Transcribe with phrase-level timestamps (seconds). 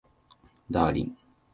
[0.71, 1.17] ダーリン